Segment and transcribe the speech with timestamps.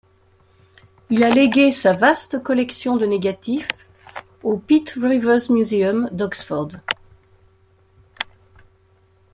[1.11, 3.67] Il a légué sa vaste collection de négatifs
[4.41, 6.69] au Pitt Rivers Museum d'Oxford.